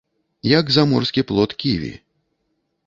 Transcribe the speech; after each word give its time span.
Як 0.59 0.71
заморскі 0.77 1.23
плод 1.31 1.53
ківі. 1.63 1.95